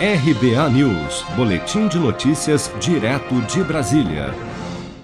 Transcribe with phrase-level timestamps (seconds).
[0.00, 4.32] RBA News, Boletim de Notícias, direto de Brasília.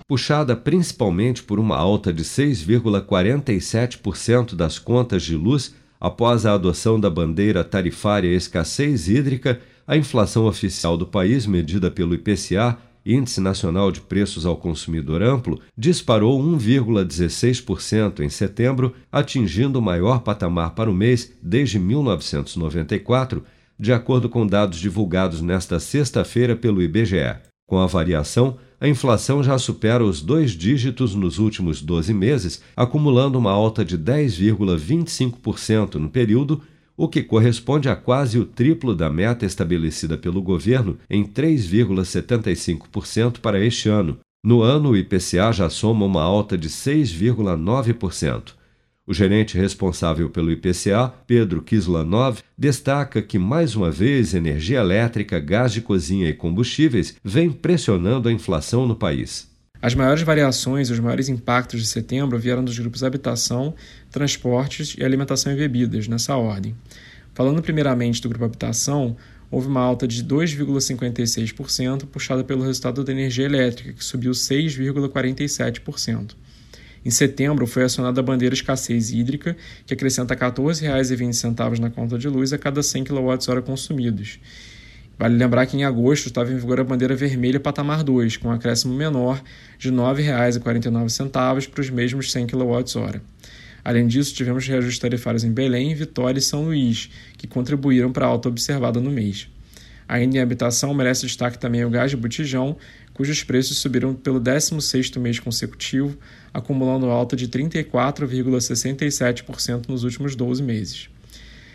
[0.07, 7.11] Puxada principalmente por uma alta de 6,47% das contas de luz após a adoção da
[7.11, 14.01] bandeira tarifária escassez hídrica, a inflação oficial do país, medida pelo IPCA, Índice Nacional de
[14.01, 21.33] Preços ao Consumidor Amplo, disparou 1,16% em setembro, atingindo o maior patamar para o mês
[21.43, 23.43] desde 1994
[23.79, 27.39] de acordo com dados divulgados nesta sexta-feira pelo IBGE.
[27.67, 33.39] Com a variação, a inflação já supera os dois dígitos nos últimos 12 meses, acumulando
[33.39, 36.61] uma alta de 10,25% no período,
[36.97, 43.59] o que corresponde a quase o triplo da meta estabelecida pelo governo em 3,75% para
[43.59, 44.19] este ano.
[44.45, 48.53] No ano, o IPCA já soma uma alta de 6,9%.
[49.07, 55.75] O gerente responsável pelo IPCA, Pedro Kislanov, destaca que, mais uma vez, energia elétrica, gás
[55.75, 59.47] de cozinha e combustíveis vem pressionando a inflação no país.
[59.83, 63.75] As maiores variações e os maiores impactos de setembro vieram dos grupos habitação,
[64.11, 66.75] transportes e alimentação e bebidas, nessa ordem.
[67.35, 69.19] Falando primeiramente do grupo habitação,
[69.51, 76.31] houve uma alta de 2,56%, puxada pelo resultado da energia elétrica, que subiu 6,47%.
[77.05, 82.29] Em setembro, foi acionada a bandeira escassez hídrica, que acrescenta R$ 14,20 na conta de
[82.29, 84.39] luz a cada 100 kWh consumidos.
[85.19, 88.53] Vale lembrar que em agosto estava em vigor a bandeira vermelha patamar 2, com um
[88.53, 89.41] acréscimo menor
[89.79, 93.21] de R$ 9,49 para os mesmos 100 kWh.
[93.85, 98.29] Além disso, tivemos reajustes tarifários em Belém, Vitória e São Luís, que contribuíram para a
[98.29, 99.47] alta observada no mês.
[100.09, 102.77] Ainda em habitação, merece destaque também o gás de botijão,
[103.15, 106.19] cujos preços subiram pelo 16º mês consecutivo,
[106.53, 111.09] acumulando alta de 34,67% nos últimos 12 meses.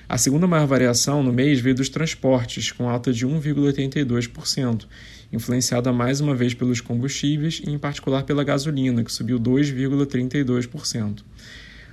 [0.07, 4.85] A segunda maior variação no mês veio dos transportes, com alta de 1,82%,
[5.31, 11.19] influenciada mais uma vez pelos combustíveis e, em particular, pela gasolina, que subiu 2,32%.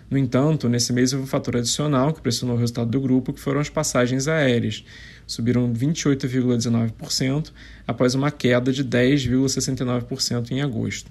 [0.08, 3.40] No entanto, nesse mês houve um fator adicional que pressionou o resultado do grupo, que
[3.40, 4.84] foram as passagens aéreas.
[5.26, 7.50] Subiram 28,19%
[7.86, 11.10] após uma queda de 10,69% em agosto.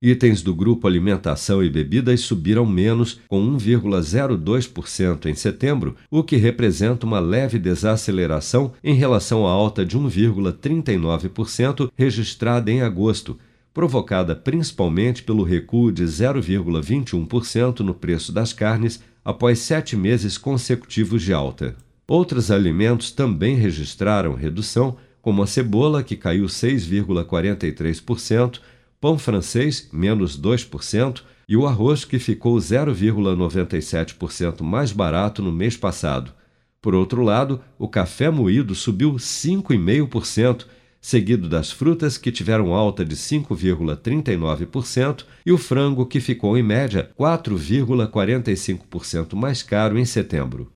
[0.00, 7.06] Itens do grupo alimentação e bebidas subiram menos, com 1,02% em setembro, o que representa
[7.06, 13.38] uma leve desaceleração em relação à alta de 1,39% registrada em agosto,
[13.76, 21.34] provocada principalmente pelo recuo de 0,21% no preço das carnes após sete meses consecutivos de
[21.34, 21.76] alta.
[22.08, 28.60] Outros alimentos também registraram redução, como a cebola, que caiu 6,43%,
[28.98, 36.32] pão francês, menos 2%, e o arroz, que ficou 0,97% mais barato no mês passado.
[36.80, 40.64] Por outro lado, o café moído subiu 5,5%,
[41.06, 47.08] seguido das frutas, que tiveram alta de 5,39%, e o frango, que ficou em média
[47.16, 50.72] 4,45% mais caro em setembro.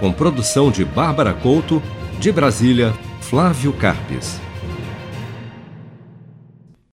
[0.00, 1.80] Com produção de Bárbara Couto,
[2.18, 4.44] de Brasília, Flávio Carpes.